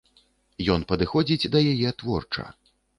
Ён 0.77 0.87
падыходзіць 0.93 1.49
да 1.57 1.65
яе 1.77 1.95
творча. 2.05 2.53